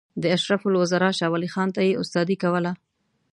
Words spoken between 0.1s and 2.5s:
د اشرف الوزرا شاولي خان ته یې استادي